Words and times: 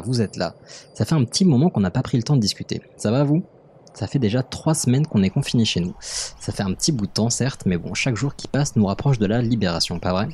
Vous 0.00 0.20
êtes 0.20 0.36
là. 0.36 0.54
Ça 0.94 1.04
fait 1.04 1.14
un 1.14 1.24
petit 1.24 1.44
moment 1.44 1.70
qu'on 1.70 1.80
n'a 1.80 1.90
pas 1.90 2.02
pris 2.02 2.16
le 2.16 2.22
temps 2.22 2.36
de 2.36 2.40
discuter. 2.40 2.80
Ça 2.96 3.10
va 3.10 3.24
vous? 3.24 3.42
Ça 3.94 4.06
fait 4.06 4.18
déjà 4.18 4.42
trois 4.42 4.74
semaines 4.74 5.06
qu'on 5.06 5.22
est 5.22 5.30
confinés 5.30 5.64
chez 5.64 5.80
nous. 5.80 5.94
Ça 6.00 6.52
fait 6.52 6.62
un 6.62 6.74
petit 6.74 6.92
bout 6.92 7.06
de 7.06 7.12
temps 7.12 7.30
certes, 7.30 7.62
mais 7.64 7.78
bon, 7.78 7.94
chaque 7.94 8.16
jour 8.16 8.36
qui 8.36 8.46
passe 8.46 8.76
nous 8.76 8.84
rapproche 8.84 9.18
de 9.18 9.24
la 9.24 9.40
libération, 9.40 9.98
pas 9.98 10.12
vrai? 10.12 10.28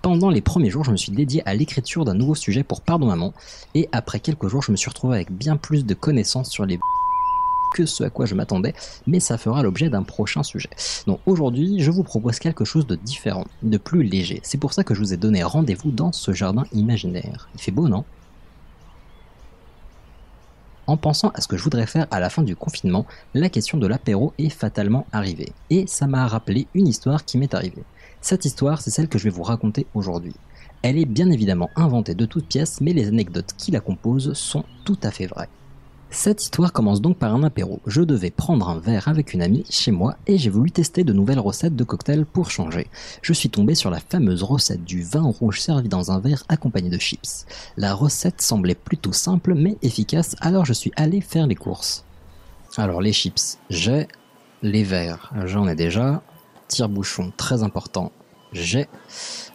Pendant 0.00 0.30
les 0.30 0.40
premiers 0.40 0.70
jours, 0.70 0.84
je 0.84 0.92
me 0.92 0.96
suis 0.96 1.12
dédié 1.12 1.42
à 1.46 1.54
l'écriture 1.54 2.06
d'un 2.06 2.14
nouveau 2.14 2.34
sujet 2.34 2.62
pour 2.62 2.80
Pardon 2.80 3.06
Maman, 3.06 3.34
et 3.74 3.88
après 3.92 4.20
quelques 4.20 4.48
jours, 4.48 4.62
je 4.62 4.72
me 4.72 4.76
suis 4.76 4.88
retrouvé 4.88 5.16
avec 5.16 5.30
bien 5.30 5.58
plus 5.58 5.84
de 5.84 5.92
connaissances 5.92 6.48
sur 6.48 6.64
les 6.64 6.78
que 7.74 7.84
ce 7.84 8.04
à 8.04 8.08
quoi 8.08 8.24
je 8.24 8.34
m'attendais, 8.34 8.72
mais 9.06 9.20
ça 9.20 9.36
fera 9.36 9.62
l'objet 9.62 9.90
d'un 9.90 10.02
prochain 10.02 10.42
sujet. 10.42 10.70
Donc 11.06 11.20
aujourd'hui, 11.26 11.80
je 11.80 11.90
vous 11.90 12.02
propose 12.02 12.38
quelque 12.38 12.64
chose 12.64 12.86
de 12.86 12.96
différent, 12.96 13.44
de 13.62 13.76
plus 13.76 14.04
léger. 14.04 14.40
C'est 14.42 14.58
pour 14.58 14.72
ça 14.72 14.84
que 14.84 14.94
je 14.94 15.00
vous 15.00 15.12
ai 15.12 15.18
donné 15.18 15.42
rendez-vous 15.42 15.90
dans 15.90 16.12
ce 16.12 16.32
jardin 16.32 16.64
imaginaire. 16.72 17.50
Il 17.54 17.60
fait 17.60 17.72
beau, 17.72 17.88
non? 17.88 18.04
En 20.86 20.96
pensant 20.96 21.30
à 21.34 21.40
ce 21.40 21.48
que 21.48 21.56
je 21.56 21.62
voudrais 21.62 21.86
faire 21.86 22.06
à 22.10 22.20
la 22.20 22.30
fin 22.30 22.42
du 22.42 22.56
confinement, 22.56 23.06
la 23.34 23.48
question 23.48 23.78
de 23.78 23.86
l'apéro 23.86 24.32
est 24.38 24.48
fatalement 24.48 25.06
arrivée. 25.12 25.52
Et 25.70 25.86
ça 25.86 26.06
m'a 26.06 26.26
rappelé 26.26 26.66
une 26.74 26.88
histoire 26.88 27.24
qui 27.24 27.38
m'est 27.38 27.54
arrivée. 27.54 27.84
Cette 28.20 28.44
histoire, 28.44 28.80
c'est 28.80 28.90
celle 28.90 29.08
que 29.08 29.18
je 29.18 29.24
vais 29.24 29.30
vous 29.30 29.42
raconter 29.42 29.86
aujourd'hui. 29.94 30.34
Elle 30.82 30.98
est 30.98 31.06
bien 31.06 31.30
évidemment 31.30 31.70
inventée 31.76 32.14
de 32.14 32.26
toutes 32.26 32.48
pièces, 32.48 32.80
mais 32.80 32.92
les 32.92 33.08
anecdotes 33.08 33.54
qui 33.56 33.70
la 33.70 33.80
composent 33.80 34.32
sont 34.34 34.64
tout 34.84 34.98
à 35.02 35.10
fait 35.10 35.26
vraies. 35.26 35.48
Cette 36.10 36.42
histoire 36.42 36.72
commence 36.72 37.00
donc 37.00 37.18
par 37.18 37.34
un 37.34 37.42
apéro. 37.42 37.80
Je 37.86 38.00
devais 38.00 38.30
prendre 38.30 38.68
un 38.68 38.78
verre 38.78 39.08
avec 39.08 39.34
une 39.34 39.42
amie 39.42 39.64
chez 39.68 39.90
moi 39.90 40.16
et 40.26 40.38
j'ai 40.38 40.50
voulu 40.50 40.70
tester 40.70 41.04
de 41.04 41.12
nouvelles 41.12 41.40
recettes 41.40 41.74
de 41.74 41.84
cocktails 41.84 42.24
pour 42.24 42.50
changer. 42.50 42.86
Je 43.22 43.32
suis 43.32 43.50
tombé 43.50 43.74
sur 43.74 43.90
la 43.90 44.00
fameuse 44.00 44.42
recette 44.42 44.84
du 44.84 45.02
vin 45.02 45.22
rouge 45.22 45.60
servi 45.60 45.88
dans 45.88 46.12
un 46.12 46.20
verre 46.20 46.44
accompagné 46.48 46.90
de 46.90 46.98
chips. 46.98 47.44
La 47.76 47.92
recette 47.92 48.40
semblait 48.40 48.76
plutôt 48.76 49.12
simple 49.12 49.54
mais 49.54 49.78
efficace 49.82 50.36
alors 50.40 50.64
je 50.64 50.72
suis 50.72 50.92
allé 50.96 51.20
faire 51.20 51.48
les 51.48 51.56
courses. 51.56 52.04
Alors 52.76 53.00
les 53.00 53.12
chips, 53.12 53.58
j'ai 53.68 54.06
les 54.62 54.84
verres, 54.84 55.32
j'en 55.44 55.66
ai 55.66 55.74
déjà. 55.74 56.22
Tire-bouchon 56.68 57.32
très 57.36 57.62
important, 57.62 58.12
j'ai. 58.52 58.88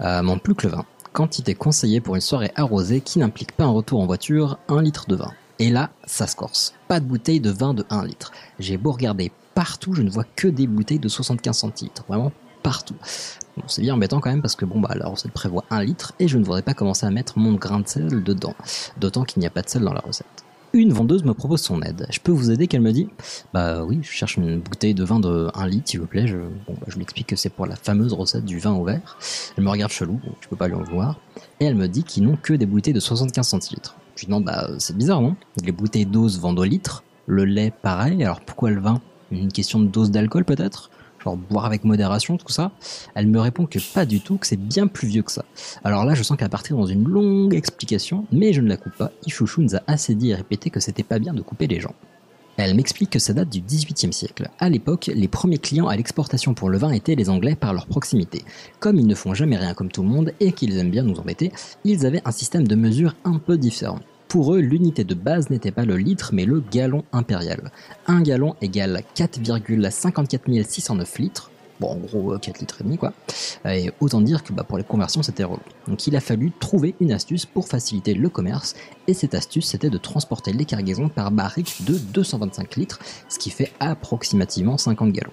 Euh, 0.00 0.22
mon 0.22 0.38
plus 0.38 0.54
que 0.54 0.66
le 0.66 0.74
vin. 0.74 0.84
Quantité 1.12 1.54
conseillée 1.54 2.00
pour 2.00 2.14
une 2.14 2.20
soirée 2.20 2.52
arrosée 2.56 3.00
qui 3.00 3.18
n'implique 3.18 3.52
pas 3.52 3.64
un 3.64 3.70
retour 3.70 4.00
en 4.00 4.06
voiture, 4.06 4.58
1 4.68 4.82
litre 4.82 5.06
de 5.08 5.16
vin. 5.16 5.32
Et 5.58 5.70
là, 5.70 5.90
ça 6.04 6.26
se 6.26 6.36
corse. 6.36 6.74
Pas 6.88 7.00
de 7.00 7.06
bouteille 7.06 7.40
de 7.40 7.50
vin 7.50 7.72
de 7.72 7.84
1 7.88 8.04
litre. 8.04 8.32
J'ai 8.58 8.76
beau 8.76 8.92
regarder 8.92 9.32
partout, 9.54 9.94
je 9.94 10.02
ne 10.02 10.10
vois 10.10 10.24
que 10.36 10.48
des 10.48 10.66
bouteilles 10.66 10.98
de 10.98 11.08
75 11.08 11.56
centilitres. 11.56 12.04
Vraiment 12.08 12.32
partout. 12.62 12.96
C'est 13.68 13.80
bien 13.80 13.94
embêtant 13.94 14.20
quand 14.20 14.30
même 14.30 14.42
parce 14.42 14.56
que 14.56 14.64
bon 14.64 14.80
bah 14.80 14.92
la 14.96 15.06
recette 15.06 15.30
prévoit 15.30 15.64
1 15.70 15.84
litre 15.84 16.12
et 16.18 16.28
je 16.28 16.36
ne 16.36 16.44
voudrais 16.44 16.62
pas 16.62 16.74
commencer 16.74 17.06
à 17.06 17.10
mettre 17.10 17.38
mon 17.38 17.54
grain 17.54 17.80
de 17.80 17.88
sel 17.88 18.22
dedans. 18.22 18.54
D'autant 18.98 19.24
qu'il 19.24 19.40
n'y 19.40 19.46
a 19.46 19.50
pas 19.50 19.62
de 19.62 19.68
sel 19.68 19.82
dans 19.82 19.92
la 19.92 20.00
recette. 20.00 20.26
Une 20.72 20.92
vendeuse 20.92 21.24
me 21.24 21.32
propose 21.32 21.62
son 21.62 21.80
aide. 21.80 22.06
Je 22.10 22.20
peux 22.20 22.32
vous 22.32 22.50
aider 22.50 22.66
qu'elle 22.66 22.82
me 22.82 22.92
dit 22.92 23.08
Bah 23.54 23.82
oui, 23.84 24.00
je 24.02 24.10
cherche 24.10 24.36
une 24.36 24.58
bouteille 24.58 24.94
de 24.94 25.04
vin 25.04 25.20
de 25.20 25.48
1 25.54 25.66
litre 25.68 25.88
s'il 25.88 26.00
vous 26.00 26.06
plaît. 26.06 26.26
Je, 26.26 26.36
bon, 26.36 26.74
bah, 26.80 27.04
que 27.26 27.36
c'est 27.36 27.48
pour 27.48 27.66
la 27.66 27.76
fameuse 27.76 28.12
recette 28.12 28.44
du 28.44 28.58
vin 28.58 28.72
au 28.72 28.84
verre. 28.84 29.16
Elle 29.56 29.64
me 29.64 29.70
regarde 29.70 29.92
chelou, 29.92 30.20
bon, 30.22 30.32
je 30.40 30.48
peux 30.48 30.56
pas 30.56 30.68
lui 30.68 30.74
en 30.74 30.82
vouloir. 30.82 31.18
Et 31.60 31.64
elle 31.64 31.76
me 31.76 31.86
dit 31.86 32.02
qu'ils 32.02 32.24
n'ont 32.24 32.36
que 32.36 32.52
des 32.52 32.66
bouteilles 32.66 32.92
de 32.92 33.00
75 33.00 33.46
centilitres. 33.46 33.96
Je 34.16 34.26
demande, 34.26 34.44
bah, 34.44 34.68
c'est 34.78 34.96
bizarre, 34.96 35.20
non? 35.20 35.36
Les 35.62 35.72
bouteilles 35.72 36.06
d'eau 36.06 36.26
vendent 36.28 36.58
au 36.58 36.64
litre, 36.64 37.04
le 37.26 37.44
lait 37.44 37.70
pareil, 37.82 38.24
alors 38.24 38.40
pourquoi 38.40 38.70
le 38.70 38.80
vin? 38.80 39.00
Une 39.30 39.52
question 39.52 39.78
de 39.78 39.86
dose 39.86 40.10
d'alcool 40.10 40.44
peut-être? 40.44 40.90
Genre 41.22 41.36
boire 41.36 41.66
avec 41.66 41.84
modération, 41.84 42.38
tout 42.38 42.48
ça? 42.50 42.72
Elle 43.14 43.26
me 43.26 43.40
répond 43.40 43.66
que 43.66 43.78
pas 43.92 44.06
du 44.06 44.20
tout, 44.20 44.38
que 44.38 44.46
c'est 44.46 44.56
bien 44.56 44.86
plus 44.86 45.06
vieux 45.06 45.22
que 45.22 45.32
ça. 45.32 45.44
Alors 45.84 46.04
là, 46.04 46.14
je 46.14 46.22
sens 46.22 46.38
qu'elle 46.38 46.48
partir 46.48 46.76
dans 46.76 46.86
une 46.86 47.06
longue 47.06 47.54
explication, 47.54 48.26
mais 48.32 48.52
je 48.52 48.62
ne 48.62 48.68
la 48.68 48.76
coupe 48.76 48.96
pas. 48.96 49.10
Ichouchou 49.26 49.60
nous 49.62 49.76
a 49.76 49.80
assez 49.86 50.14
dit 50.14 50.30
et 50.30 50.34
répété 50.34 50.70
que 50.70 50.80
c'était 50.80 51.02
pas 51.02 51.18
bien 51.18 51.34
de 51.34 51.42
couper 51.42 51.66
les 51.66 51.80
gens. 51.80 51.94
Elle 52.56 52.74
m'explique 52.74 53.10
que 53.10 53.18
ça 53.18 53.34
date 53.34 53.50
du 53.50 53.60
XVIIIe 53.60 54.12
siècle. 54.12 54.48
À 54.58 54.70
l'époque, 54.70 55.10
les 55.14 55.28
premiers 55.28 55.58
clients 55.58 55.88
à 55.88 55.96
l'exportation 55.96 56.54
pour 56.54 56.70
le 56.70 56.78
vin 56.78 56.90
étaient 56.90 57.14
les 57.14 57.28
Anglais 57.28 57.54
par 57.54 57.74
leur 57.74 57.86
proximité. 57.86 58.44
Comme 58.80 58.98
ils 58.98 59.06
ne 59.06 59.14
font 59.14 59.34
jamais 59.34 59.56
rien 59.56 59.74
comme 59.74 59.90
tout 59.90 60.02
le 60.02 60.08
monde 60.08 60.32
et 60.40 60.52
qu'ils 60.52 60.78
aiment 60.78 60.90
bien 60.90 61.02
nous 61.02 61.18
embêter, 61.18 61.52
ils 61.84 62.06
avaient 62.06 62.22
un 62.24 62.32
système 62.32 62.66
de 62.66 62.74
mesure 62.74 63.14
un 63.24 63.38
peu 63.38 63.58
différent. 63.58 64.00
Pour 64.28 64.54
eux, 64.54 64.60
l'unité 64.60 65.04
de 65.04 65.14
base 65.14 65.50
n'était 65.50 65.70
pas 65.70 65.84
le 65.84 65.96
litre, 65.96 66.30
mais 66.32 66.46
le 66.46 66.60
gallon 66.72 67.04
impérial. 67.12 67.70
Un 68.06 68.22
gallon 68.22 68.56
égale 68.60 69.02
4,54 69.14 70.64
609 70.64 71.18
litres. 71.18 71.50
Bon, 71.80 71.92
en 71.92 71.96
gros, 71.96 72.38
4 72.38 72.60
litres 72.60 72.80
et 72.80 72.84
demi, 72.84 72.96
quoi. 72.96 73.12
Et 73.68 73.90
autant 74.00 74.20
dire 74.20 74.42
que 74.42 74.52
bah, 74.52 74.64
pour 74.64 74.78
les 74.78 74.84
conversions, 74.84 75.22
c'était 75.22 75.44
relou. 75.44 75.60
Donc 75.88 76.06
il 76.06 76.16
a 76.16 76.20
fallu 76.20 76.52
trouver 76.58 76.94
une 77.00 77.12
astuce 77.12 77.46
pour 77.46 77.68
faciliter 77.68 78.14
le 78.14 78.28
commerce, 78.28 78.74
et 79.08 79.14
cette 79.14 79.34
astuce, 79.34 79.66
c'était 79.66 79.90
de 79.90 79.98
transporter 79.98 80.52
les 80.52 80.64
cargaisons 80.64 81.08
par 81.08 81.30
barrique 81.30 81.84
de 81.84 81.98
225 81.98 82.76
litres, 82.76 82.98
ce 83.28 83.38
qui 83.38 83.50
fait 83.50 83.72
approximativement 83.80 84.78
50 84.78 85.12
gallons. 85.12 85.32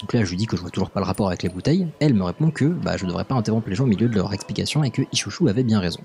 Donc 0.00 0.12
là, 0.12 0.24
je 0.24 0.30
lui 0.30 0.36
dis 0.36 0.46
que 0.46 0.56
je 0.56 0.60
vois 0.60 0.70
toujours 0.70 0.90
pas 0.90 1.00
le 1.00 1.06
rapport 1.06 1.28
avec 1.28 1.42
les 1.42 1.48
bouteilles. 1.48 1.86
Elle 2.00 2.14
me 2.14 2.24
répond 2.24 2.50
que 2.50 2.66
bah, 2.66 2.96
je 2.96 3.06
devrais 3.06 3.24
pas 3.24 3.34
interrompre 3.34 3.68
les 3.68 3.74
gens 3.74 3.84
au 3.84 3.86
milieu 3.88 4.08
de 4.08 4.14
leur 4.14 4.34
explication 4.34 4.84
et 4.84 4.90
que 4.90 5.02
Ichouchou 5.12 5.48
avait 5.48 5.62
bien 5.62 5.80
raison. 5.80 6.00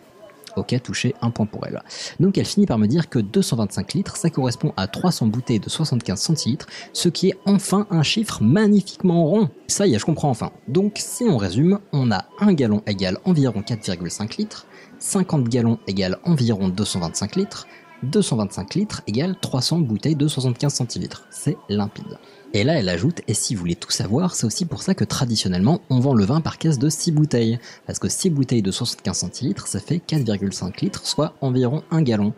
Ok, 0.55 0.75
touché, 0.83 1.15
un 1.21 1.31
point 1.31 1.45
pour 1.45 1.65
elle. 1.65 1.81
Donc 2.19 2.37
elle 2.37 2.45
finit 2.45 2.65
par 2.65 2.77
me 2.77 2.87
dire 2.87 3.09
que 3.09 3.19
225 3.19 3.93
litres, 3.93 4.17
ça 4.17 4.29
correspond 4.29 4.73
à 4.77 4.87
300 4.87 5.27
bouteilles 5.27 5.59
de 5.59 5.69
75 5.69 6.19
centilitres, 6.19 6.67
ce 6.93 7.09
qui 7.09 7.29
est 7.29 7.37
enfin 7.45 7.87
un 7.89 8.03
chiffre 8.03 8.41
magnifiquement 8.41 9.25
rond. 9.25 9.49
Ça 9.67 9.87
y 9.87 9.95
est, 9.95 9.99
je 9.99 10.05
comprends 10.05 10.29
enfin. 10.29 10.51
Donc 10.67 10.93
si 10.97 11.23
on 11.23 11.37
résume, 11.37 11.79
on 11.91 12.11
a 12.11 12.25
1 12.39 12.53
gallon 12.53 12.81
égale 12.87 13.17
environ 13.25 13.61
4,5 13.61 14.37
litres, 14.37 14.65
50 14.99 15.47
gallons 15.47 15.79
égale 15.87 16.17
environ 16.25 16.69
225 16.69 17.35
litres, 17.35 17.67
225 18.03 18.75
litres 18.75 19.01
égale 19.07 19.35
300 19.39 19.79
bouteilles 19.79 20.16
de 20.16 20.27
75 20.27 20.73
centilitres. 20.73 21.25
C'est 21.29 21.57
limpide. 21.69 22.17
Et 22.53 22.63
là, 22.63 22.79
elle 22.79 22.89
ajoute, 22.89 23.21
et 23.27 23.35
si 23.35 23.53
vous 23.53 23.59
voulez 23.59 23.75
tout 23.75 23.91
savoir, 23.91 24.33
c'est 24.33 24.47
aussi 24.47 24.65
pour 24.65 24.81
ça 24.81 24.95
que 24.95 25.03
traditionnellement, 25.03 25.81
on 25.91 25.99
vend 25.99 26.15
le 26.15 26.25
vin 26.25 26.41
par 26.41 26.57
caisse 26.57 26.79
de 26.79 26.89
6 26.89 27.11
bouteilles. 27.11 27.59
Parce 27.85 27.99
que 27.99 28.09
6 28.09 28.31
bouteilles 28.31 28.63
de 28.63 28.71
75 28.71 29.15
centilitres, 29.15 29.67
ça 29.67 29.79
fait 29.79 29.97
4,5 29.97 30.81
litres, 30.81 31.05
soit 31.05 31.35
environ 31.41 31.83
1 31.91 32.01
gallon. 32.01 32.33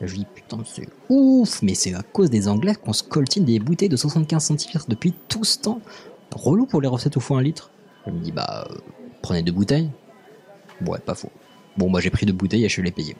Là, 0.00 0.08
je 0.08 0.16
dis, 0.16 0.26
putain, 0.34 0.58
c'est 0.64 0.88
ouf, 1.08 1.62
mais 1.62 1.74
c'est 1.74 1.94
à 1.94 2.02
cause 2.02 2.28
des 2.28 2.48
Anglais 2.48 2.74
qu'on 2.74 2.92
se 2.92 3.04
coltine 3.04 3.44
des 3.44 3.60
bouteilles 3.60 3.88
de 3.88 3.96
75 3.96 4.42
centilitres 4.42 4.86
depuis 4.88 5.14
tout 5.28 5.44
ce 5.44 5.58
temps. 5.58 5.80
Relou 6.34 6.66
pour 6.66 6.80
les 6.80 6.88
recettes 6.88 7.16
au 7.16 7.20
fond 7.20 7.36
1 7.36 7.42
litre. 7.42 7.70
Elle 8.04 8.14
me 8.14 8.20
dit, 8.20 8.32
bah, 8.32 8.66
euh, 8.68 8.74
prenez 9.22 9.42
deux 9.42 9.52
bouteilles. 9.52 9.90
Ouais, 10.84 10.98
pas 10.98 11.14
faux. 11.14 11.30
Bon, 11.76 11.88
moi 11.88 12.00
j'ai 12.00 12.10
pris 12.10 12.26
deux 12.26 12.32
bouteilles 12.32 12.64
et 12.64 12.68
je 12.68 12.82
les 12.82 12.90
payer. 12.90 13.16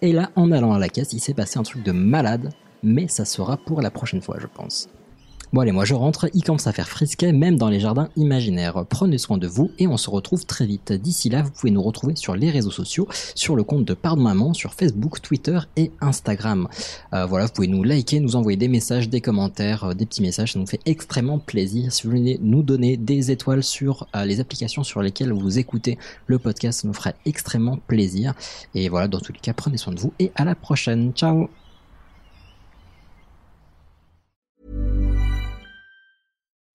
Et 0.00 0.12
là, 0.12 0.30
en 0.36 0.50
allant 0.52 0.72
à 0.72 0.78
la 0.78 0.88
caisse, 0.88 1.12
il 1.12 1.20
s'est 1.20 1.34
passé 1.34 1.58
un 1.58 1.62
truc 1.62 1.82
de 1.82 1.92
malade, 1.92 2.50
mais 2.82 3.08
ça 3.08 3.24
sera 3.24 3.56
pour 3.58 3.82
la 3.82 3.90
prochaine 3.90 4.22
fois, 4.22 4.38
je 4.40 4.46
pense. 4.46 4.88
Bon 5.52 5.60
allez, 5.60 5.72
moi 5.72 5.84
je 5.84 5.92
rentre, 5.92 6.30
il 6.32 6.42
commence 6.42 6.66
à 6.66 6.72
faire 6.72 6.88
frisquet 6.88 7.30
même 7.30 7.56
dans 7.56 7.68
les 7.68 7.78
jardins 7.78 8.08
imaginaires. 8.16 8.86
Prenez 8.88 9.18
soin 9.18 9.36
de 9.36 9.46
vous 9.46 9.70
et 9.78 9.86
on 9.86 9.98
se 9.98 10.08
retrouve 10.08 10.46
très 10.46 10.64
vite. 10.64 10.94
D'ici 10.94 11.28
là, 11.28 11.42
vous 11.42 11.50
pouvez 11.50 11.70
nous 11.70 11.82
retrouver 11.82 12.16
sur 12.16 12.34
les 12.34 12.48
réseaux 12.48 12.70
sociaux, 12.70 13.06
sur 13.34 13.54
le 13.54 13.62
compte 13.62 13.84
de 13.84 13.92
Pardon 13.92 14.22
Maman, 14.22 14.54
sur 14.54 14.72
Facebook, 14.72 15.20
Twitter 15.20 15.58
et 15.76 15.90
Instagram. 16.00 16.68
Euh, 17.12 17.26
voilà, 17.26 17.44
vous 17.44 17.52
pouvez 17.52 17.66
nous 17.66 17.82
liker, 17.82 18.20
nous 18.20 18.34
envoyer 18.34 18.56
des 18.56 18.68
messages, 18.68 19.10
des 19.10 19.20
commentaires, 19.20 19.84
euh, 19.84 19.92
des 19.92 20.06
petits 20.06 20.22
messages, 20.22 20.54
ça 20.54 20.58
nous 20.58 20.66
fait 20.66 20.80
extrêmement 20.86 21.38
plaisir. 21.38 21.92
Si 21.92 22.04
vous 22.04 22.16
voulez 22.16 22.38
nous 22.40 22.62
donner 22.62 22.96
des 22.96 23.30
étoiles 23.30 23.62
sur 23.62 24.06
euh, 24.16 24.24
les 24.24 24.40
applications 24.40 24.84
sur 24.84 25.02
lesquelles 25.02 25.34
vous 25.34 25.58
écoutez 25.58 25.98
le 26.28 26.38
podcast, 26.38 26.80
ça 26.80 26.88
nous 26.88 26.94
ferait 26.94 27.16
extrêmement 27.26 27.76
plaisir. 27.76 28.32
Et 28.74 28.88
voilà, 28.88 29.06
dans 29.06 29.20
tous 29.20 29.34
les 29.34 29.38
cas, 29.38 29.52
prenez 29.52 29.76
soin 29.76 29.92
de 29.92 30.00
vous 30.00 30.14
et 30.18 30.32
à 30.34 30.46
la 30.46 30.54
prochaine. 30.54 31.12
Ciao 31.12 31.50